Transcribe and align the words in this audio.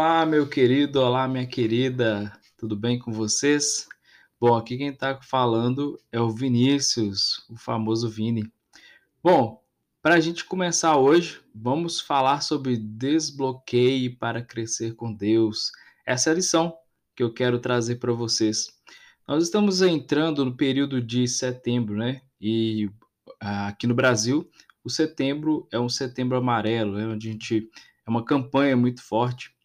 Olá, 0.00 0.24
meu 0.24 0.48
querido, 0.48 1.00
olá, 1.00 1.26
minha 1.26 1.44
querida, 1.44 2.32
tudo 2.56 2.76
bem 2.76 3.00
com 3.00 3.10
vocês? 3.10 3.88
Bom, 4.40 4.54
aqui 4.54 4.78
quem 4.78 4.90
está 4.90 5.20
falando 5.20 5.98
é 6.12 6.20
o 6.20 6.30
Vinícius, 6.30 7.44
o 7.50 7.56
famoso 7.56 8.08
Vini. 8.08 8.48
Bom, 9.20 9.60
para 10.00 10.14
a 10.14 10.20
gente 10.20 10.44
começar 10.44 10.96
hoje, 10.96 11.40
vamos 11.52 12.00
falar 12.00 12.42
sobre 12.42 12.76
desbloqueio 12.76 14.16
para 14.16 14.40
crescer 14.40 14.94
com 14.94 15.12
Deus. 15.12 15.72
Essa 16.06 16.30
é 16.30 16.32
a 16.32 16.36
lição 16.36 16.76
que 17.16 17.22
eu 17.24 17.34
quero 17.34 17.58
trazer 17.58 17.96
para 17.96 18.12
vocês. 18.12 18.68
Nós 19.26 19.42
estamos 19.42 19.82
entrando 19.82 20.44
no 20.44 20.56
período 20.56 21.02
de 21.02 21.26
setembro, 21.26 21.96
né? 21.96 22.22
E 22.40 22.88
ah, 23.40 23.66
aqui 23.66 23.84
no 23.84 23.96
Brasil, 23.96 24.48
o 24.84 24.88
setembro 24.88 25.66
é 25.72 25.80
um 25.80 25.88
setembro 25.88 26.38
amarelo, 26.38 26.96
né? 26.96 27.04
onde 27.08 27.28
a 27.28 27.32
gente 27.32 27.68
é 28.06 28.08
uma 28.08 28.24
campanha 28.24 28.76
muito 28.76 29.02
forte 29.02 29.57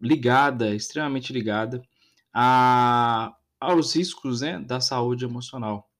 ligada, 0.00 0.74
extremamente 0.74 1.32
ligada 1.32 1.82
a, 2.32 3.36
aos 3.60 3.94
riscos 3.94 4.40
né, 4.40 4.58
da 4.58 4.80
saúde 4.80 5.24
emocional. 5.24 5.90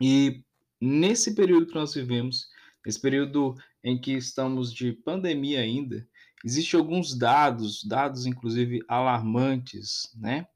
E 0.00 0.44
nesse 0.80 1.34
período 1.34 1.66
que 1.66 1.74
nós 1.74 1.94
vivemos, 1.94 2.48
nesse 2.84 3.00
período 3.00 3.54
em 3.82 4.00
que 4.00 4.12
estamos 4.12 4.72
de 4.72 4.92
pandemia 4.92 5.60
ainda, 5.60 6.06
existem 6.44 6.78
alguns 6.78 7.16
dados, 7.16 7.84
dados 7.84 8.26
inclusive 8.26 8.80
alarmantes, 8.88 10.10
né, 10.16 10.46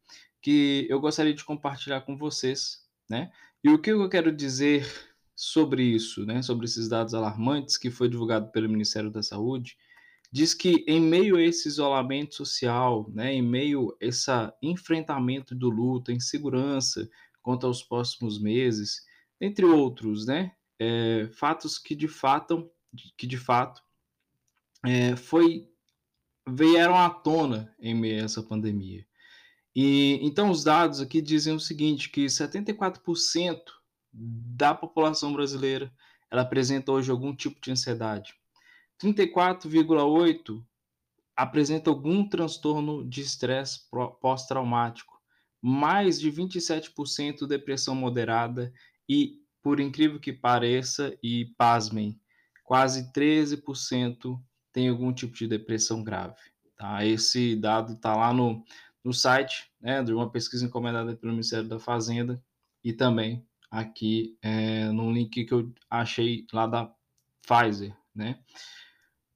que 0.42 0.86
eu 0.90 1.00
gostaria 1.00 1.34
de 1.34 1.44
compartilhar 1.44 2.02
com 2.02 2.16
vocês, 2.16 2.84
né? 3.08 3.32
E 3.64 3.68
o 3.68 3.80
que 3.80 3.90
eu 3.90 4.08
quero 4.08 4.30
dizer 4.30 4.86
sobre 5.34 5.82
isso, 5.82 6.24
né, 6.24 6.40
sobre 6.40 6.66
esses 6.66 6.88
dados 6.88 7.14
alarmantes 7.14 7.76
que 7.76 7.90
foi 7.90 8.08
divulgado 8.08 8.50
pelo 8.52 8.68
Ministério 8.68 9.10
da 9.10 9.22
Saúde, 9.22 9.76
diz 10.36 10.52
que 10.52 10.84
em 10.86 11.00
meio 11.00 11.36
a 11.36 11.42
esse 11.42 11.66
isolamento 11.66 12.34
social, 12.34 13.10
né, 13.10 13.32
em 13.32 13.40
meio 13.40 13.96
a 14.02 14.04
esse 14.04 14.30
enfrentamento 14.60 15.54
do 15.54 15.70
luto, 15.70 16.12
insegurança 16.12 17.08
quanto 17.42 17.66
aos 17.66 17.82
próximos 17.82 18.38
meses, 18.38 19.02
entre 19.40 19.64
outros, 19.64 20.26
né, 20.26 20.52
é, 20.78 21.26
fatos 21.32 21.78
que 21.78 21.94
de 21.94 22.06
fato, 22.06 22.70
que 23.16 23.26
de 23.26 23.38
fato 23.38 23.82
é, 24.84 25.16
foi 25.16 25.66
vieram 26.46 26.96
à 26.96 27.08
tona 27.08 27.74
em 27.80 27.94
meio 27.94 28.20
a 28.20 28.24
essa 28.26 28.42
pandemia. 28.42 29.06
E 29.74 30.18
então 30.20 30.50
os 30.50 30.62
dados 30.62 31.00
aqui 31.00 31.22
dizem 31.22 31.54
o 31.54 31.60
seguinte, 31.60 32.10
que 32.10 32.26
74% 32.26 33.58
da 34.12 34.74
população 34.74 35.32
brasileira 35.32 35.90
ela 36.30 36.42
apresenta 36.42 36.92
hoje 36.92 37.10
algum 37.10 37.34
tipo 37.34 37.58
de 37.58 37.70
ansiedade. 37.70 38.34
34,8 39.00 40.64
apresenta 41.36 41.90
algum 41.90 42.26
transtorno 42.28 43.06
de 43.06 43.20
estresse 43.20 43.80
pós-traumático, 44.20 45.20
mais 45.60 46.18
de 46.18 46.32
27% 46.32 47.46
depressão 47.46 47.94
moderada 47.94 48.72
e, 49.08 49.40
por 49.62 49.80
incrível 49.80 50.18
que 50.18 50.32
pareça, 50.32 51.16
e 51.22 51.46
pasmem, 51.58 52.18
quase 52.64 53.12
13% 53.12 54.40
tem 54.72 54.88
algum 54.88 55.12
tipo 55.12 55.34
de 55.34 55.46
depressão 55.46 56.02
grave. 56.02 56.36
Tá? 56.76 57.04
Esse 57.04 57.56
dado 57.56 57.94
está 57.94 58.14
lá 58.14 58.32
no, 58.32 58.64
no 59.04 59.12
site 59.12 59.70
né, 59.80 60.02
de 60.02 60.12
uma 60.12 60.30
pesquisa 60.30 60.64
encomendada 60.64 61.14
pelo 61.16 61.32
Ministério 61.32 61.68
da 61.68 61.78
Fazenda 61.78 62.42
e 62.82 62.92
também 62.92 63.46
aqui 63.70 64.38
é, 64.42 64.86
no 64.88 65.10
link 65.12 65.44
que 65.44 65.52
eu 65.52 65.72
achei 65.90 66.46
lá 66.52 66.66
da 66.66 66.92
Pfizer, 67.42 67.96
né? 68.14 68.38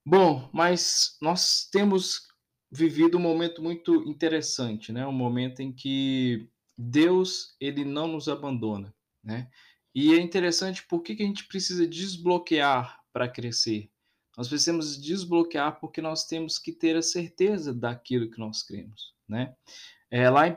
Bom, 0.05 0.49
mas 0.51 1.17
nós 1.21 1.69
temos 1.71 2.27
vivido 2.71 3.17
um 3.17 3.21
momento 3.21 3.61
muito 3.61 4.03
interessante, 4.09 4.91
né? 4.91 5.05
Um 5.05 5.11
momento 5.11 5.61
em 5.61 5.71
que 5.71 6.49
Deus 6.77 7.55
ele 7.59 7.85
não 7.85 8.07
nos 8.07 8.27
abandona, 8.27 8.93
né? 9.23 9.49
E 9.93 10.13
é 10.13 10.19
interessante 10.19 10.85
porque 10.87 11.15
que 11.15 11.23
a 11.23 11.25
gente 11.25 11.47
precisa 11.47 11.85
desbloquear 11.85 12.99
para 13.13 13.27
crescer. 13.27 13.91
Nós 14.37 14.47
precisamos 14.47 14.99
desbloquear 14.99 15.79
porque 15.79 16.01
nós 16.01 16.25
temos 16.25 16.57
que 16.57 16.71
ter 16.71 16.95
a 16.95 17.01
certeza 17.01 17.73
daquilo 17.73 18.31
que 18.31 18.39
nós 18.39 18.63
cremos, 18.63 19.13
né? 19.27 19.53
É, 20.09 20.29
lá 20.29 20.47
em 20.47 20.51
1 20.51 20.55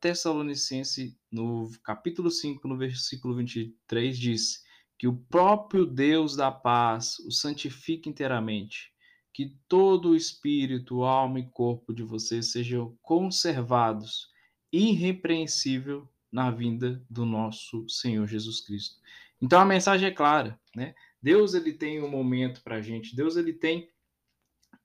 Tessalonicense, 0.00 1.18
no 1.30 1.70
capítulo 1.82 2.30
5, 2.30 2.68
no 2.68 2.78
versículo 2.78 3.34
23, 3.34 4.16
diz: 4.16 4.62
que 4.98 5.06
o 5.06 5.16
próprio 5.16 5.84
Deus 5.84 6.36
da 6.36 6.50
paz 6.50 7.18
o 7.20 7.30
santifique 7.30 8.08
inteiramente, 8.08 8.92
que 9.32 9.54
todo 9.68 10.10
o 10.10 10.16
espírito, 10.16 11.04
alma 11.04 11.40
e 11.40 11.46
corpo 11.50 11.92
de 11.92 12.02
vocês 12.02 12.50
sejam 12.52 12.96
conservados 13.02 14.28
irrepreensível 14.72 16.08
na 16.32 16.50
vinda 16.50 17.04
do 17.08 17.24
nosso 17.24 17.88
Senhor 17.88 18.26
Jesus 18.26 18.60
Cristo. 18.60 18.96
Então 19.40 19.60
a 19.60 19.64
mensagem 19.64 20.08
é 20.08 20.12
clara, 20.12 20.58
né? 20.74 20.94
Deus 21.22 21.54
ele 21.54 21.72
tem 21.72 22.02
um 22.02 22.08
momento 22.08 22.62
para 22.62 22.76
a 22.76 22.80
gente, 22.80 23.14
Deus 23.14 23.36
ele 23.36 23.52
tem 23.52 23.88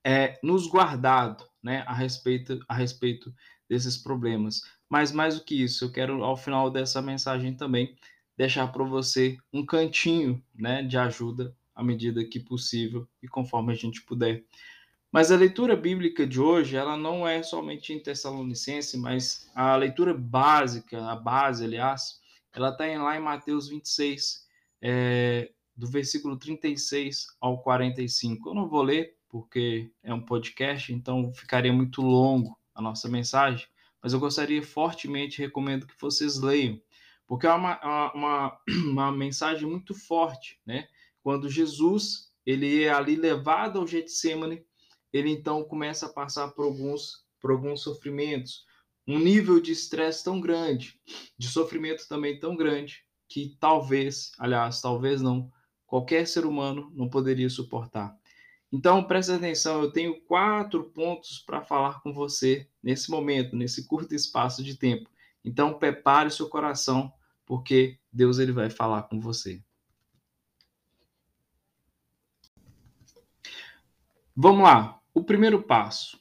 é, 0.04 0.40
nos 0.44 0.68
guardado, 0.68 1.46
né, 1.62 1.84
a 1.86 1.94
respeito 1.94 2.60
a 2.68 2.74
respeito 2.74 3.34
desses 3.70 3.98
problemas. 3.98 4.62
Mas 4.90 5.12
mais 5.12 5.38
do 5.38 5.46
que 5.46 5.56
isso, 5.56 5.86
eu 5.86 5.92
quero 5.92 6.24
ao 6.24 6.36
final 6.36 6.70
dessa 6.70 7.02
mensagem 7.02 7.56
também 7.56 7.96
deixar 8.42 8.72
para 8.72 8.84
você 8.84 9.38
um 9.54 9.64
cantinho 9.64 10.44
né, 10.56 10.82
de 10.82 10.98
ajuda 10.98 11.56
à 11.76 11.84
medida 11.84 12.26
que 12.26 12.40
possível 12.40 13.08
e 13.22 13.28
conforme 13.28 13.72
a 13.72 13.76
gente 13.76 14.02
puder. 14.02 14.44
Mas 15.12 15.32
a 15.32 15.38
leitura 15.38 15.76
bíblica 15.76 16.26
de 16.26 16.42
hoje, 16.42 16.76
ela 16.76 16.98
não 16.98 17.28
é 17.28 17.44
somente 17.44 17.94
em 17.94 18.00
Tessalonicense, 18.00 18.98
mas 18.98 19.48
a 19.54 19.76
leitura 19.76 20.12
básica, 20.16 21.06
a 21.06 21.16
base, 21.16 21.66
aliás, 21.66 22.20
ela 22.52 22.70
está 22.70 22.86
lá 23.00 23.16
em 23.16 23.20
Mateus 23.22 23.70
26, 23.70 24.48
é, 24.82 25.52
do 25.78 25.88
versículo 25.88 26.36
36 26.36 27.28
ao 27.40 27.62
45. 27.62 28.50
Eu 28.50 28.56
não 28.56 28.68
vou 28.68 28.82
ler, 28.82 29.18
porque 29.30 29.92
é 30.02 30.12
um 30.12 30.22
podcast, 30.22 30.92
então 30.92 31.32
ficaria 31.32 31.72
muito 31.72 32.02
longo 32.02 32.58
a 32.74 32.82
nossa 32.82 33.08
mensagem, 33.08 33.68
mas 34.02 34.14
eu 34.14 34.20
gostaria 34.20 34.64
fortemente, 34.64 35.38
recomendo 35.38 35.86
que 35.86 35.94
vocês 36.02 36.40
leiam, 36.40 36.82
porque 37.32 37.48
é 37.48 37.54
uma, 37.54 38.12
uma, 38.14 38.60
uma 38.92 39.10
mensagem 39.10 39.66
muito 39.66 39.96
forte, 39.96 40.60
né? 40.66 40.90
Quando 41.24 41.50
Jesus 41.50 42.30
ele 42.46 42.84
é 42.84 42.92
ali 42.92 43.16
levado 43.16 43.80
ao 43.80 43.88
Getsemane, 43.88 44.66
ele 45.14 45.30
então 45.30 45.64
começa 45.64 46.08
a 46.08 46.12
passar 46.12 46.50
por 46.50 46.66
alguns, 46.66 47.26
por 47.40 47.52
alguns 47.52 47.84
sofrimentos, 47.84 48.66
um 49.08 49.18
nível 49.18 49.62
de 49.62 49.72
estresse 49.72 50.26
tão 50.26 50.42
grande, 50.42 51.00
de 51.38 51.48
sofrimento 51.48 52.06
também 52.06 52.38
tão 52.38 52.54
grande, 52.54 53.06
que 53.30 53.56
talvez, 53.62 54.34
aliás, 54.38 54.82
talvez 54.82 55.22
não, 55.22 55.50
qualquer 55.88 56.28
ser 56.28 56.46
humano 56.46 56.92
não 56.94 57.08
poderia 57.08 57.50
suportar. 57.50 58.14
Então, 58.70 59.06
preste 59.06 59.32
atenção, 59.32 59.82
eu 59.82 59.90
tenho 59.90 60.20
quatro 60.24 60.84
pontos 60.90 61.40
para 61.40 61.62
falar 61.62 62.02
com 62.02 62.12
você 62.12 62.68
nesse 62.84 63.10
momento, 63.10 63.56
nesse 63.56 63.88
curto 63.88 64.14
espaço 64.14 64.62
de 64.62 64.76
tempo. 64.76 65.10
Então, 65.46 65.80
prepare 65.80 66.28
o 66.28 66.32
seu 66.32 66.50
coração 66.50 67.14
porque 67.52 68.00
Deus 68.10 68.40
ele 68.40 68.54
vai 68.54 68.70
falar 68.70 69.04
com 69.04 69.20
você. 69.20 69.62
Vamos 74.34 74.64
lá. 74.64 75.02
O 75.14 75.22
primeiro 75.22 75.62
passo. 75.62 76.18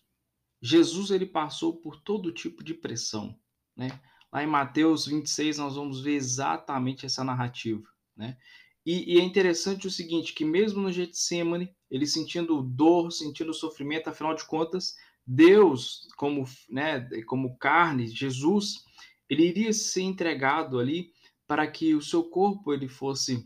Jesus 0.61 1.13
ele 1.13 1.25
passou 1.25 1.77
por 1.77 2.01
todo 2.01 2.33
tipo 2.33 2.65
de 2.65 2.75
pressão, 2.75 3.39
né? 3.77 4.01
Lá 4.33 4.43
em 4.43 4.49
Mateus 4.49 5.07
26 5.07 5.59
nós 5.59 5.77
vamos 5.77 6.03
ver 6.03 6.15
exatamente 6.15 7.07
essa 7.07 7.23
narrativa, 7.23 7.87
né? 8.17 8.37
E, 8.85 9.15
e, 9.15 9.21
é 9.21 9.23
interessante 9.23 9.87
o 9.87 9.91
seguinte, 9.91 10.35
que 10.35 10.45
mesmo 10.45 10.83
no 10.83 10.91
Getsemane, 10.91 11.73
ele 11.89 12.09
sentindo 12.09 12.61
dor, 12.61 13.13
sentindo 13.13 13.55
sofrimento, 13.55 14.11
afinal 14.11 14.35
de 14.35 14.45
contas, 14.45 14.97
Deus, 15.25 16.09
como, 16.17 16.45
né, 16.69 17.09
como 17.25 17.57
carne, 17.57 18.09
Jesus, 18.09 18.85
ele 19.29 19.47
iria 19.47 19.73
ser 19.73 20.03
entregado 20.03 20.81
ali 20.81 21.13
para 21.51 21.67
que 21.67 21.97
o 21.97 22.01
seu 22.01 22.23
corpo 22.23 22.73
ele 22.73 22.87
fosse 22.87 23.45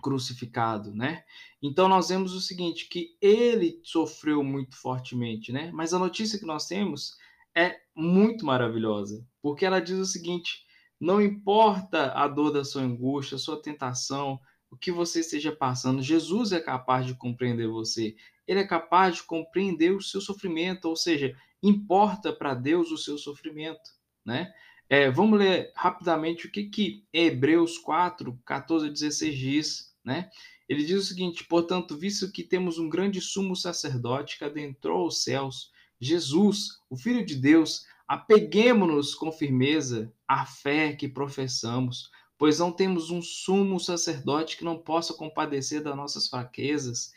crucificado, 0.00 0.94
né? 0.94 1.24
Então 1.60 1.88
nós 1.88 2.08
vemos 2.08 2.32
o 2.32 2.40
seguinte, 2.40 2.88
que 2.88 3.16
ele 3.20 3.80
sofreu 3.82 4.44
muito 4.44 4.76
fortemente, 4.76 5.50
né? 5.50 5.68
Mas 5.74 5.92
a 5.92 5.98
notícia 5.98 6.38
que 6.38 6.46
nós 6.46 6.68
temos 6.68 7.16
é 7.52 7.80
muito 7.92 8.46
maravilhosa, 8.46 9.26
porque 9.42 9.66
ela 9.66 9.80
diz 9.80 9.98
o 9.98 10.06
seguinte: 10.06 10.64
não 11.00 11.20
importa 11.20 12.12
a 12.12 12.28
dor 12.28 12.52
da 12.52 12.62
sua 12.62 12.82
angústia, 12.82 13.34
a 13.34 13.40
sua 13.40 13.60
tentação, 13.60 14.38
o 14.70 14.76
que 14.76 14.92
você 14.92 15.18
esteja 15.18 15.50
passando, 15.50 16.00
Jesus 16.00 16.52
é 16.52 16.60
capaz 16.60 17.04
de 17.04 17.16
compreender 17.16 17.66
você. 17.66 18.14
Ele 18.46 18.60
é 18.60 18.64
capaz 18.64 19.16
de 19.16 19.24
compreender 19.24 19.90
o 19.90 20.00
seu 20.00 20.20
sofrimento, 20.20 20.84
ou 20.84 20.94
seja, 20.94 21.36
importa 21.60 22.32
para 22.32 22.54
Deus 22.54 22.92
o 22.92 22.96
seu 22.96 23.18
sofrimento, 23.18 23.90
né? 24.24 24.54
É, 24.94 25.10
vamos 25.10 25.40
ler 25.40 25.72
rapidamente 25.74 26.46
o 26.46 26.52
que, 26.52 26.66
que 26.66 27.04
Hebreus 27.12 27.78
4, 27.78 28.38
14 28.46 28.86
a 28.86 28.90
16 28.92 29.36
diz, 29.36 29.96
né? 30.04 30.30
Ele 30.68 30.84
diz 30.84 31.02
o 31.02 31.04
seguinte: 31.04 31.42
portanto, 31.42 31.98
visto 31.98 32.30
que 32.30 32.44
temos 32.44 32.78
um 32.78 32.88
grande 32.88 33.20
sumo 33.20 33.56
sacerdote 33.56 34.38
que 34.38 34.44
adentrou 34.44 35.08
os 35.08 35.24
céus, 35.24 35.72
Jesus, 35.98 36.78
o 36.88 36.96
Filho 36.96 37.26
de 37.26 37.34
Deus, 37.34 37.84
apeguemos-nos 38.06 39.16
com 39.16 39.32
firmeza 39.32 40.12
à 40.28 40.46
fé 40.46 40.92
que 40.92 41.08
professamos, 41.08 42.08
pois 42.38 42.60
não 42.60 42.70
temos 42.70 43.10
um 43.10 43.20
sumo 43.20 43.80
sacerdote 43.80 44.56
que 44.56 44.64
não 44.64 44.78
possa 44.78 45.12
compadecer 45.12 45.82
das 45.82 45.96
nossas 45.96 46.28
fraquezas. 46.28 47.12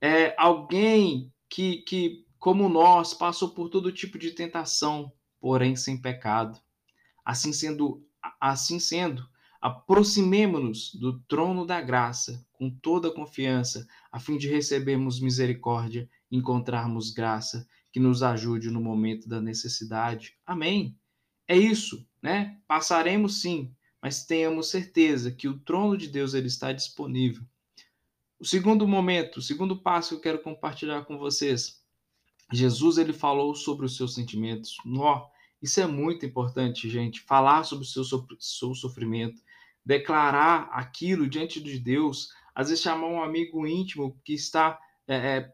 É 0.00 0.32
alguém 0.38 1.32
que, 1.48 1.78
que, 1.78 2.24
como 2.38 2.68
nós, 2.68 3.12
passou 3.12 3.48
por 3.48 3.68
todo 3.68 3.90
tipo 3.90 4.16
de 4.16 4.30
tentação, 4.30 5.10
porém 5.40 5.74
sem 5.74 6.00
pecado. 6.00 6.64
Assim 7.26 7.52
sendo, 7.52 8.06
assim 8.40 8.78
sendo, 8.78 9.28
aproximemo-nos 9.60 10.94
do 10.94 11.18
trono 11.22 11.66
da 11.66 11.80
graça 11.80 12.46
com 12.52 12.70
toda 12.70 13.10
confiança, 13.10 13.84
a 14.12 14.20
fim 14.20 14.38
de 14.38 14.48
recebermos 14.48 15.18
misericórdia 15.18 16.08
e 16.30 16.36
encontrarmos 16.36 17.10
graça 17.10 17.66
que 17.92 17.98
nos 17.98 18.22
ajude 18.22 18.70
no 18.70 18.80
momento 18.80 19.28
da 19.28 19.40
necessidade. 19.40 20.36
Amém. 20.46 20.96
É 21.48 21.56
isso, 21.56 22.06
né? 22.22 22.60
Passaremos 22.68 23.40
sim, 23.40 23.74
mas 24.00 24.24
tenhamos 24.24 24.70
certeza 24.70 25.32
que 25.32 25.48
o 25.48 25.58
trono 25.58 25.96
de 25.96 26.06
Deus 26.06 26.32
ele 26.32 26.46
está 26.46 26.72
disponível. 26.72 27.42
O 28.38 28.44
segundo 28.44 28.86
momento, 28.86 29.38
o 29.38 29.42
segundo 29.42 29.82
passo 29.82 30.10
que 30.10 30.14
eu 30.14 30.20
quero 30.20 30.42
compartilhar 30.42 31.04
com 31.06 31.18
vocês. 31.18 31.82
Jesus 32.52 32.98
ele 32.98 33.12
falou 33.12 33.52
sobre 33.52 33.84
os 33.84 33.96
seus 33.96 34.14
sentimentos. 34.14 34.76
Nó, 34.84 35.26
isso 35.66 35.80
é 35.80 35.86
muito 35.86 36.24
importante, 36.24 36.88
gente. 36.88 37.20
Falar 37.20 37.64
sobre 37.64 37.84
o 37.84 37.88
seu, 37.88 38.04
seu 38.38 38.74
sofrimento, 38.74 39.42
declarar 39.84 40.68
aquilo 40.72 41.28
diante 41.28 41.60
de 41.60 41.78
Deus, 41.78 42.30
às 42.54 42.68
vezes 42.68 42.82
chamar 42.82 43.08
um 43.08 43.22
amigo 43.22 43.66
íntimo 43.66 44.18
que 44.24 44.34
está 44.34 44.78
é, 45.06 45.16
é, 45.16 45.52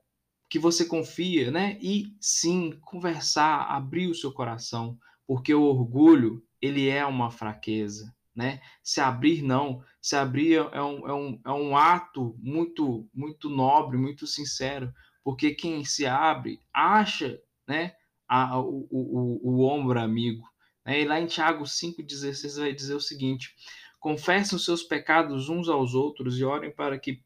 que 0.48 0.58
você 0.58 0.84
confia, 0.84 1.50
né? 1.50 1.78
E 1.80 2.14
sim, 2.20 2.78
conversar, 2.82 3.66
abrir 3.70 4.08
o 4.08 4.14
seu 4.14 4.32
coração, 4.32 4.98
porque 5.26 5.52
o 5.54 5.62
orgulho 5.62 6.42
ele 6.60 6.88
é 6.88 7.04
uma 7.04 7.30
fraqueza 7.30 8.14
né? 8.34 8.60
Se 8.82 9.00
abrir 9.00 9.42
não, 9.42 9.84
se 10.00 10.16
abrir 10.16 10.54
é 10.72 10.82
um, 10.82 11.08
é 11.08 11.12
um, 11.12 11.40
é 11.44 11.50
um 11.50 11.76
ato 11.76 12.34
muito 12.38 13.08
muito 13.12 13.48
nobre, 13.48 13.98
muito 13.98 14.26
sincero, 14.26 14.92
porque 15.22 15.54
quem 15.54 15.84
se 15.84 16.06
abre 16.06 16.60
acha, 16.72 17.38
né, 17.68 17.94
a, 18.32 18.58
o, 18.58 18.86
o, 18.90 19.40
o 19.42 19.64
ombro 19.66 20.00
amigo. 20.00 20.48
Né? 20.86 21.02
E 21.02 21.04
lá 21.04 21.20
em 21.20 21.26
Tiago 21.26 21.64
5,16 21.64 22.58
vai 22.58 22.72
dizer 22.72 22.94
o 22.94 23.00
seguinte: 23.00 23.54
confessem 24.00 24.56
os 24.56 24.64
seus 24.64 24.82
pecados 24.82 25.50
uns 25.50 25.68
aos 25.68 25.92
outros 25.94 26.38
e 26.38 26.44
orem 26.44 26.70
para 26.70 26.98
que 26.98 27.22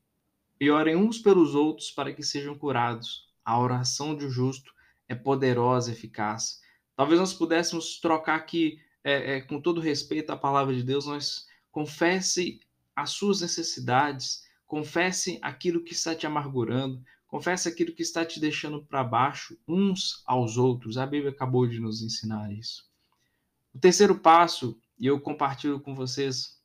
e 0.61 0.71
orem 0.71 0.97
uns 0.97 1.19
pelos 1.19 1.55
outros 1.55 1.91
para 1.91 2.13
que 2.13 2.23
sejam 2.23 2.59
curados. 2.59 3.29
A 3.45 3.59
oração 3.61 4.17
um 4.17 4.29
justo 4.29 4.73
é 5.09 5.15
poderosa, 5.15 5.93
eficaz. 5.93 6.61
Talvez 6.97 7.21
nós 7.21 7.35
pudéssemos 7.35 8.01
trocar 8.01 8.37
aqui 8.37 8.81
é, 9.05 9.37
é, 9.37 9.41
com 9.43 9.61
todo 9.61 9.81
respeito 9.81 10.31
à 10.31 10.37
palavra 10.37 10.75
de 10.75 10.83
Deus, 10.83 11.07
nós 11.07 11.47
confesse 11.71 12.59
as 12.97 13.11
suas 13.11 13.43
necessidades, 13.43 14.45
confesse 14.67 15.39
aquilo 15.43 15.85
que 15.85 15.93
está 15.93 16.15
te 16.15 16.27
amargurando, 16.27 17.01
confesse 17.37 17.69
aquilo 17.69 17.93
que 17.93 18.03
está 18.03 18.25
te 18.25 18.41
deixando 18.41 18.83
para 18.83 19.05
baixo 19.05 19.59
uns 19.69 20.23
aos 20.25 20.57
outros. 20.57 20.97
A 20.97 21.05
Bíblia 21.05 21.31
acabou 21.31 21.67
de 21.67 21.79
nos 21.79 22.01
ensinar 22.01 22.51
isso. 22.51 22.89
O 23.75 23.79
terceiro 23.79 24.19
passo, 24.19 24.81
e 24.99 25.07
eu 25.07 25.21
compartilho 25.21 25.79
com 25.79 25.95
vocês, 25.95 26.59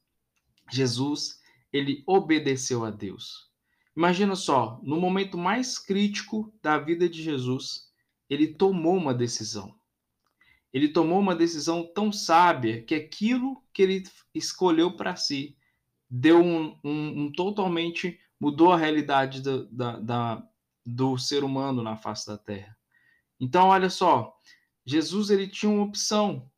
Jesus, 0.71 1.41
ele 1.73 2.03
obedeceu 2.07 2.85
a 2.85 2.89
Deus. 2.89 3.51
Imagina 3.97 4.33
só, 4.33 4.79
no 4.81 4.97
momento 4.97 5.38
mais 5.38 5.77
crítico 5.77 6.53
da 6.62 6.77
vida 6.77 7.09
de 7.09 7.21
Jesus, 7.21 7.89
ele 8.29 8.47
tomou 8.47 8.95
uma 8.95 9.13
decisão 9.13 9.75
ele 10.73 10.88
tomou 10.88 11.19
uma 11.19 11.35
decisão 11.35 11.83
tão 11.94 12.13
sábia 12.13 12.81
que 12.81 12.95
aquilo 12.95 13.62
que 13.73 13.81
ele 13.81 14.03
escolheu 14.33 14.95
para 14.95 15.18
si 15.18 15.57
deu 16.09 16.41
um, 16.41 16.79
um, 16.81 17.23
um, 17.23 17.31
totalmente 17.33 18.18
mudou 18.39 18.71
a 18.71 18.77
realidade 18.77 19.41
do, 19.41 19.65
da, 19.68 20.00
da, 20.00 20.44
do 20.86 21.18
ser 21.18 21.44
humano 21.44 21.81
na 21.83 21.95
face 21.95 22.28
da 22.28 22.38
Terra. 22.38 22.78
Então, 23.39 23.68
olha 23.68 23.89
só, 23.89 24.36
Jesus 24.86 25.30
ele 25.30 25.48
tinha 25.48 25.72
uma 25.72 25.83
opção. 25.83 26.50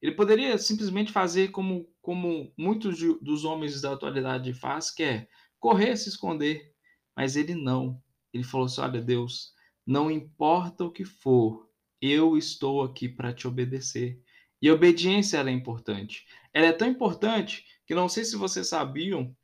Ele 0.00 0.12
poderia 0.12 0.58
simplesmente 0.58 1.12
fazer 1.12 1.48
como, 1.48 1.88
como 2.02 2.52
muitos 2.58 2.98
de, 2.98 3.18
dos 3.20 3.44
homens 3.44 3.80
da 3.80 3.92
atualidade 3.92 4.52
faz, 4.52 4.90
que 4.90 5.02
é 5.02 5.28
correr, 5.58 5.96
se 5.96 6.08
esconder. 6.08 6.74
Mas 7.16 7.36
ele 7.36 7.54
não. 7.54 8.02
Ele 8.32 8.44
falou 8.44 8.66
assim: 8.66 8.80
olha, 8.80 9.00
Deus, 9.00 9.52
não 9.86 10.10
importa 10.10 10.84
o 10.84 10.92
que 10.92 11.04
for, 11.04 11.70
eu 12.00 12.36
estou 12.36 12.82
aqui 12.82 13.08
para 13.08 13.32
te 13.32 13.46
obedecer. 13.48 14.20
E 14.60 14.68
a 14.68 14.74
obediência 14.74 15.38
é 15.38 15.50
importante. 15.50 16.26
Ela 16.52 16.66
é 16.66 16.72
tão 16.72 16.88
importante 16.88 17.64
que 17.86 17.94
não 17.94 18.08
sei 18.08 18.24
se 18.24 18.36
vocês 18.36 18.68
sabiam, 18.68 19.36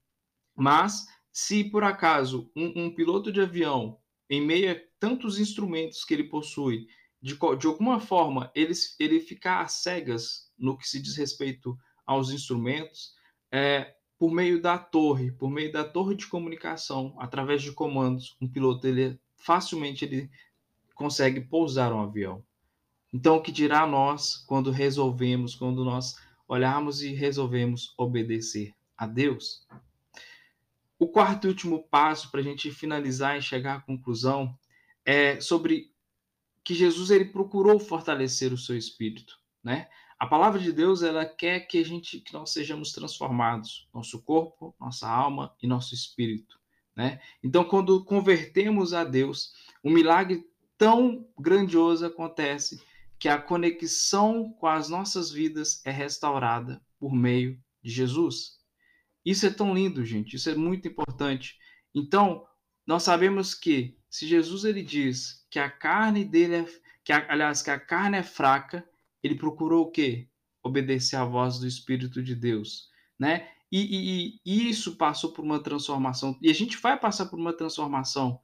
mas 0.54 1.06
se 1.32 1.64
por 1.64 1.84
acaso 1.84 2.50
um, 2.56 2.84
um 2.84 2.94
piloto 2.94 3.30
de 3.30 3.40
avião, 3.40 3.98
em 4.30 4.40
meio 4.40 4.72
a 4.72 4.76
tantos 5.00 5.40
instrumentos 5.40 6.04
que 6.04 6.14
ele 6.14 6.24
possui, 6.24 6.86
de, 7.20 7.36
de 7.58 7.66
alguma 7.66 7.98
forma 7.98 8.50
ele, 8.54 8.72
ele 8.98 9.20
ficar 9.20 9.62
às 9.62 9.72
cegas 9.82 10.50
no 10.56 10.78
que 10.78 10.88
se 10.88 11.02
diz 11.02 11.16
respeito 11.16 11.76
aos 12.06 12.30
instrumentos, 12.30 13.14
é, 13.50 13.94
por 14.16 14.30
meio 14.30 14.62
da 14.62 14.78
torre, 14.78 15.32
por 15.32 15.50
meio 15.50 15.72
da 15.72 15.82
torre 15.82 16.14
de 16.14 16.26
comunicação, 16.26 17.14
através 17.18 17.62
de 17.62 17.72
comandos, 17.72 18.36
um 18.40 18.48
piloto 18.48 18.86
ele 18.86 19.18
facilmente 19.34 20.04
ele 20.04 20.30
consegue 20.94 21.40
pousar 21.40 21.92
um 21.92 22.00
avião. 22.00 22.44
Então, 23.12 23.36
o 23.36 23.42
que 23.42 23.50
dirá 23.50 23.86
nós 23.86 24.36
quando 24.36 24.70
resolvemos, 24.70 25.54
quando 25.54 25.84
nós 25.84 26.16
olharmos 26.46 27.02
e 27.02 27.12
resolvemos 27.12 27.94
obedecer 27.98 28.72
a 28.96 29.06
Deus? 29.06 29.66
O 31.00 31.08
quarto 31.08 31.46
e 31.46 31.48
último 31.48 31.82
passo 31.84 32.30
para 32.30 32.40
a 32.40 32.42
gente 32.42 32.70
finalizar 32.70 33.38
e 33.38 33.40
chegar 33.40 33.76
à 33.76 33.80
conclusão 33.80 34.54
é 35.02 35.40
sobre 35.40 35.90
que 36.62 36.74
Jesus 36.74 37.10
ele 37.10 37.24
procurou 37.24 37.80
fortalecer 37.80 38.52
o 38.52 38.58
seu 38.58 38.76
espírito, 38.76 39.38
né? 39.64 39.88
A 40.18 40.26
palavra 40.26 40.60
de 40.60 40.70
Deus 40.70 41.02
ela 41.02 41.24
quer 41.24 41.60
que 41.60 41.78
a 41.78 41.82
gente 41.82 42.20
que 42.20 42.34
nós 42.34 42.52
sejamos 42.52 42.92
transformados, 42.92 43.88
nosso 43.94 44.22
corpo, 44.22 44.76
nossa 44.78 45.08
alma 45.08 45.56
e 45.62 45.66
nosso 45.66 45.94
espírito, 45.94 46.60
né? 46.94 47.18
Então, 47.42 47.64
quando 47.64 48.04
convertemos 48.04 48.92
a 48.92 49.02
Deus, 49.02 49.54
um 49.82 49.90
milagre 49.90 50.44
tão 50.76 51.26
grandioso 51.38 52.04
acontece 52.04 52.78
que 53.18 53.26
a 53.26 53.40
conexão 53.40 54.52
com 54.52 54.66
as 54.66 54.90
nossas 54.90 55.30
vidas 55.30 55.80
é 55.82 55.90
restaurada 55.90 56.78
por 56.98 57.14
meio 57.14 57.58
de 57.82 57.90
Jesus. 57.90 58.59
Isso 59.30 59.46
é 59.46 59.50
tão 59.50 59.72
lindo, 59.72 60.04
gente, 60.04 60.34
isso 60.34 60.50
é 60.50 60.56
muito 60.56 60.88
importante. 60.88 61.56
Então, 61.94 62.44
nós 62.84 63.04
sabemos 63.04 63.54
que 63.54 63.96
se 64.10 64.26
Jesus 64.26 64.64
ele 64.64 64.82
diz 64.82 65.46
que 65.48 65.60
a 65.60 65.70
carne 65.70 66.24
dele 66.24 66.56
é 66.56 66.66
que 67.04 67.12
aliás 67.12 67.62
que 67.62 67.70
a 67.70 67.78
carne 67.78 68.16
é 68.16 68.24
fraca, 68.24 68.84
ele 69.22 69.36
procurou 69.36 69.84
o 69.84 69.90
quê? 69.92 70.28
Obedecer 70.64 71.14
à 71.14 71.24
voz 71.24 71.60
do 71.60 71.66
Espírito 71.68 72.20
de 72.20 72.34
Deus, 72.34 72.88
né? 73.16 73.48
E, 73.70 74.34
e, 74.34 74.40
e 74.44 74.68
isso 74.68 74.96
passou 74.96 75.32
por 75.32 75.44
uma 75.44 75.62
transformação 75.62 76.36
e 76.42 76.50
a 76.50 76.52
gente 76.52 76.76
vai 76.76 76.98
passar 76.98 77.26
por 77.26 77.38
uma 77.38 77.56
transformação, 77.56 78.40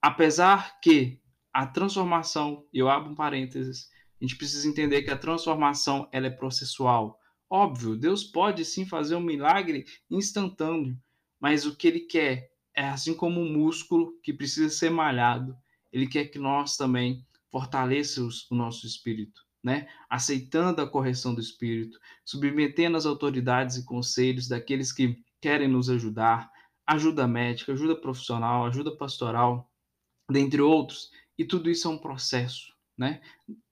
apesar 0.00 0.78
que 0.80 1.20
a 1.52 1.66
transformação, 1.66 2.64
eu 2.72 2.88
abro 2.88 3.10
um 3.10 3.16
parênteses, 3.16 3.90
a 4.20 4.24
gente 4.24 4.36
precisa 4.36 4.68
entender 4.68 5.02
que 5.02 5.10
a 5.10 5.18
transformação 5.18 6.08
ela 6.12 6.28
é 6.28 6.30
processual. 6.30 7.18
Óbvio, 7.54 7.94
Deus 7.94 8.24
pode 8.24 8.64
sim 8.64 8.86
fazer 8.86 9.14
um 9.14 9.20
milagre 9.20 9.84
instantâneo, 10.10 10.98
mas 11.38 11.66
o 11.66 11.76
que 11.76 11.86
ele 11.86 12.00
quer 12.00 12.50
é 12.74 12.88
assim 12.88 13.12
como 13.12 13.42
um 13.42 13.52
músculo 13.52 14.18
que 14.22 14.32
precisa 14.32 14.70
ser 14.70 14.88
malhado, 14.88 15.54
ele 15.92 16.06
quer 16.06 16.28
que 16.28 16.38
nós 16.38 16.78
também 16.78 17.26
fortaleçamos 17.50 18.50
o 18.50 18.54
nosso 18.54 18.86
espírito, 18.86 19.42
né? 19.62 19.86
Aceitando 20.08 20.80
a 20.80 20.88
correção 20.88 21.34
do 21.34 21.42
espírito, 21.42 21.98
submetendo 22.24 22.96
as 22.96 23.04
autoridades 23.04 23.76
e 23.76 23.84
conselhos 23.84 24.48
daqueles 24.48 24.90
que 24.90 25.22
querem 25.38 25.68
nos 25.68 25.90
ajudar, 25.90 26.50
ajuda 26.86 27.28
médica, 27.28 27.74
ajuda 27.74 27.94
profissional, 27.94 28.64
ajuda 28.64 28.96
pastoral, 28.96 29.70
dentre 30.26 30.62
outros, 30.62 31.10
e 31.36 31.44
tudo 31.44 31.68
isso 31.68 31.86
é 31.86 31.90
um 31.90 31.98
processo, 31.98 32.72
né? 32.96 33.20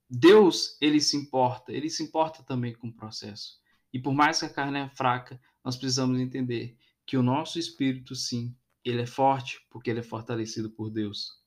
Deus, 0.07 0.77
ele 0.79 1.01
se 1.01 1.17
importa, 1.17 1.73
ele 1.73 1.89
se 1.89 2.03
importa 2.03 2.43
também 2.43 2.73
com 2.73 2.89
o 2.89 2.93
processo. 2.93 3.59
E 3.93 3.99
por 3.99 4.13
mais 4.13 4.39
que 4.39 4.45
a 4.45 4.49
carne 4.49 4.79
é 4.79 4.89
fraca, 4.89 5.39
nós 5.63 5.75
precisamos 5.75 6.19
entender 6.19 6.75
que 7.05 7.17
o 7.17 7.23
nosso 7.23 7.59
espírito, 7.59 8.15
sim, 8.15 8.55
ele 8.83 9.01
é 9.01 9.05
forte 9.05 9.65
porque 9.69 9.89
ele 9.89 9.99
é 9.99 10.03
fortalecido 10.03 10.69
por 10.69 10.89
Deus. 10.89 11.39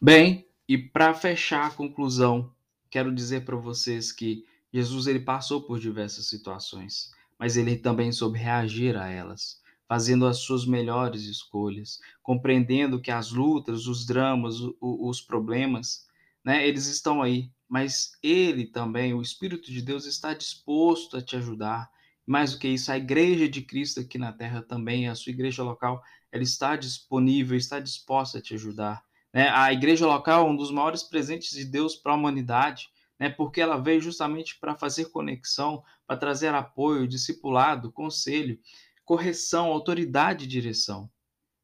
Bem, 0.00 0.46
e 0.68 0.76
para 0.76 1.14
fechar 1.14 1.66
a 1.66 1.70
conclusão, 1.70 2.52
quero 2.90 3.14
dizer 3.14 3.44
para 3.44 3.56
vocês 3.56 4.12
que 4.12 4.44
Jesus 4.72 5.06
ele 5.06 5.20
passou 5.20 5.62
por 5.62 5.78
diversas 5.78 6.26
situações, 6.28 7.12
mas 7.38 7.56
ele 7.56 7.76
também 7.76 8.12
soube 8.12 8.38
reagir 8.38 8.96
a 8.96 9.08
elas, 9.08 9.60
fazendo 9.86 10.26
as 10.26 10.38
suas 10.38 10.64
melhores 10.64 11.22
escolhas, 11.22 12.00
compreendendo 12.22 13.00
que 13.00 13.10
as 13.10 13.30
lutas, 13.30 13.86
os 13.86 14.06
dramas, 14.06 14.56
os 14.80 15.20
problemas 15.20 16.06
né? 16.44 16.66
Eles 16.66 16.86
estão 16.86 17.22
aí, 17.22 17.50
mas 17.72 18.12
ele 18.22 18.66
também, 18.66 19.14
o 19.14 19.22
Espírito 19.22 19.72
de 19.72 19.80
Deus, 19.80 20.04
está 20.04 20.34
disposto 20.34 21.16
a 21.16 21.22
te 21.22 21.36
ajudar. 21.36 21.90
Mais 22.26 22.52
do 22.52 22.58
que 22.58 22.68
isso, 22.68 22.92
a 22.92 22.98
Igreja 22.98 23.48
de 23.48 23.62
Cristo 23.62 24.00
aqui 24.00 24.18
na 24.18 24.30
Terra 24.30 24.60
também, 24.60 25.08
a 25.08 25.14
sua 25.14 25.30
igreja 25.30 25.62
local, 25.62 26.02
ela 26.30 26.42
está 26.42 26.76
disponível, 26.76 27.56
está 27.56 27.80
disposta 27.80 28.36
a 28.36 28.42
te 28.42 28.52
ajudar. 28.52 29.02
Né? 29.32 29.48
A 29.48 29.72
igreja 29.72 30.06
local 30.06 30.46
é 30.46 30.50
um 30.50 30.54
dos 30.54 30.70
maiores 30.70 31.02
presentes 31.02 31.52
de 31.52 31.64
Deus 31.64 31.96
para 31.96 32.12
a 32.12 32.14
humanidade, 32.14 32.90
né? 33.18 33.30
porque 33.30 33.58
ela 33.58 33.78
veio 33.78 34.02
justamente 34.02 34.60
para 34.60 34.76
fazer 34.76 35.06
conexão, 35.06 35.82
para 36.06 36.18
trazer 36.18 36.54
apoio, 36.54 37.08
discipulado, 37.08 37.90
conselho, 37.90 38.60
correção, 39.02 39.68
autoridade 39.68 40.44
e 40.44 40.48
direção. 40.48 41.10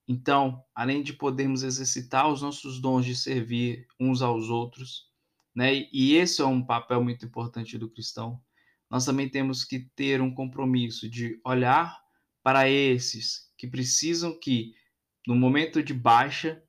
Então, 0.09 0.65
além 0.75 1.03
de 1.03 1.13
podermos 1.13 1.63
exercitar 1.63 2.33
os 2.33 2.41
nossos 2.41 2.81
dons 2.81 3.05
de 3.05 3.15
servir 3.15 3.87
uns 4.01 4.23
aos 4.23 4.49
outros, 4.49 5.08
né? 5.59 5.89
E 5.93 6.15
esse 6.15 6.41
é 6.41 6.45
um 6.45 6.65
papel 6.65 7.03
muito 7.03 7.27
importante 7.27 7.77
do 7.77 7.91
cristão. 7.91 8.41
Nós 8.89 9.05
também 9.05 9.29
temos 9.29 9.65
que 9.65 9.81
ter 9.97 10.23
um 10.23 10.33
compromisso 10.33 11.11
de 11.11 11.41
olhar 11.45 12.01
para 12.45 12.71
esses 12.71 13.51
que 13.57 13.67
precisam 13.67 14.39
que 14.39 14.73
no 15.27 15.35
momento 15.35 15.83
de 15.83 15.93
baixa 15.93 16.63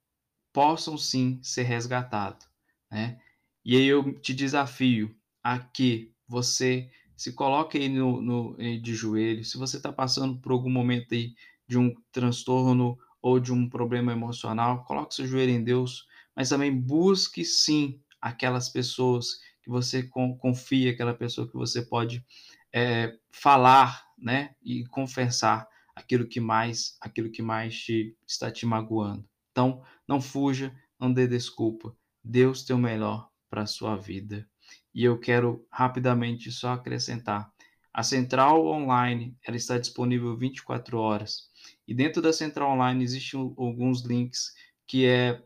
possam 0.51 0.97
sim 0.97 1.39
ser 1.43 1.61
resgatados, 1.65 2.47
né? 2.89 3.21
E 3.63 3.77
aí 3.77 3.85
eu 3.85 4.19
te 4.19 4.33
desafio 4.33 5.15
a 5.43 5.59
que 5.59 6.11
você 6.27 6.89
se 7.15 7.33
coloque 7.33 7.77
aí 7.77 7.89
no, 7.89 8.19
no 8.19 8.57
de 8.57 8.95
joelho. 8.95 9.45
Se 9.45 9.59
você 9.59 9.77
está 9.77 9.93
passando 9.93 10.41
por 10.41 10.51
algum 10.51 10.71
momento 10.71 11.13
aí 11.13 11.35
de 11.67 11.77
um 11.77 11.93
transtorno 12.11 12.97
ou 13.21 13.39
de 13.39 13.53
um 13.53 13.69
problema 13.69 14.11
emocional, 14.11 14.83
coloque 14.85 15.13
seu 15.13 15.27
joelho 15.27 15.51
em 15.51 15.63
Deus, 15.63 16.07
mas 16.35 16.49
também 16.49 16.75
busque 16.75 17.45
sim 17.45 18.01
aquelas 18.21 18.69
pessoas 18.69 19.39
que 19.61 19.69
você 19.69 20.03
confia, 20.39 20.91
aquela 20.91 21.13
pessoa 21.13 21.47
que 21.47 21.55
você 21.55 21.81
pode 21.81 22.25
é, 22.73 23.17
falar, 23.31 24.03
né, 24.17 24.55
e 24.61 24.85
confessar 24.87 25.67
aquilo 25.95 26.27
que 26.27 26.39
mais, 26.39 26.97
aquilo 27.01 27.31
que 27.31 27.41
mais 27.41 27.77
te, 27.79 28.15
está 28.27 28.51
te 28.51 28.65
magoando. 28.65 29.27
Então, 29.51 29.83
não 30.07 30.21
fuja, 30.21 30.73
não 30.99 31.11
dê 31.11 31.27
desculpa. 31.27 31.95
Deus 32.23 32.63
tem 32.63 32.75
o 32.75 32.79
melhor 32.79 33.29
para 33.49 33.63
a 33.63 33.67
sua 33.67 33.95
vida. 33.95 34.47
E 34.93 35.03
eu 35.03 35.19
quero 35.19 35.65
rapidamente 35.71 36.51
só 36.51 36.73
acrescentar. 36.73 37.51
A 37.93 38.03
central 38.03 38.65
online 38.67 39.35
ela 39.45 39.57
está 39.57 39.77
disponível 39.77 40.37
24 40.37 40.97
horas. 40.97 41.49
E 41.87 41.93
dentro 41.93 42.21
da 42.21 42.31
central 42.31 42.71
online 42.71 43.03
existem 43.03 43.39
alguns 43.57 44.03
links 44.03 44.53
que 44.87 45.05
é 45.05 45.43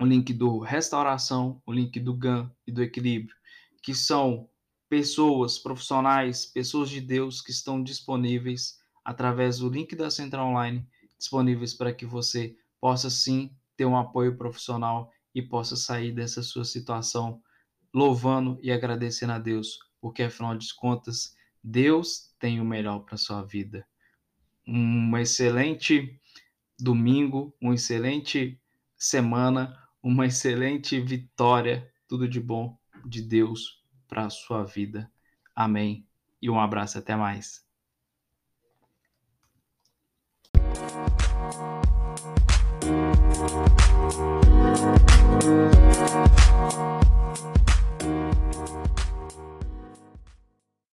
o 0.00 0.04
link 0.04 0.32
do 0.32 0.58
restauração, 0.58 1.62
o 1.64 1.72
link 1.72 2.00
do 2.00 2.14
GAN 2.14 2.50
e 2.66 2.72
do 2.72 2.82
equilíbrio, 2.82 3.36
que 3.82 3.94
são 3.94 4.48
pessoas 4.88 5.58
profissionais, 5.58 6.46
pessoas 6.46 6.90
de 6.90 7.00
Deus 7.00 7.40
que 7.40 7.50
estão 7.50 7.82
disponíveis 7.82 8.78
através 9.04 9.58
do 9.58 9.68
link 9.68 9.94
da 9.94 10.10
central 10.10 10.48
online, 10.48 10.86
disponíveis 11.18 11.74
para 11.74 11.92
que 11.92 12.06
você 12.06 12.56
possa 12.80 13.08
sim 13.08 13.54
ter 13.76 13.84
um 13.84 13.96
apoio 13.96 14.36
profissional 14.36 15.12
e 15.34 15.42
possa 15.42 15.76
sair 15.76 16.12
dessa 16.12 16.42
sua 16.42 16.64
situação 16.64 17.42
louvando 17.92 18.58
e 18.62 18.72
agradecendo 18.72 19.32
a 19.32 19.38
Deus, 19.38 19.78
porque 20.00 20.22
afinal 20.22 20.56
de 20.56 20.74
contas, 20.74 21.36
Deus 21.62 22.34
tem 22.38 22.60
o 22.60 22.64
melhor 22.64 23.00
para 23.00 23.16
sua 23.16 23.42
vida. 23.42 23.86
Um 24.66 25.16
excelente 25.16 26.20
domingo, 26.78 27.54
uma 27.60 27.74
excelente 27.74 28.60
semana, 28.96 29.78
uma 30.04 30.26
excelente 30.26 31.00
vitória, 31.00 31.90
tudo 32.06 32.28
de 32.28 32.38
bom 32.38 32.78
de 33.06 33.22
Deus 33.22 33.82
para 34.06 34.26
a 34.26 34.30
sua 34.30 34.62
vida. 34.62 35.10
Amém. 35.56 36.06
E 36.42 36.50
um 36.50 36.60
abraço, 36.60 36.98
até 36.98 37.16
mais. 37.16 37.64
Thank 45.46 45.88
you. 48.68 48.83